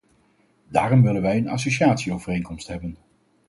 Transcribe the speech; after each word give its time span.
Daarom 0.67 1.03
willen 1.03 1.21
wij 1.21 1.37
een 1.37 1.49
associatieovereenkomst 1.49 2.67
hebben. 2.67 2.97